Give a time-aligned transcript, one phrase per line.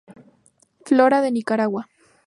[0.83, 1.87] Flora de Nicaragua.